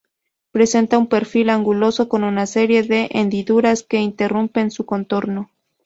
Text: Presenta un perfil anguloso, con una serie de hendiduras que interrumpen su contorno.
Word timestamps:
Presenta 0.51 0.97
un 0.97 1.05
perfil 1.05 1.51
anguloso, 1.51 2.09
con 2.09 2.23
una 2.23 2.47
serie 2.47 2.81
de 2.81 3.07
hendiduras 3.11 3.83
que 3.83 3.99
interrumpen 4.01 4.71
su 4.71 4.83
contorno. 4.83 5.51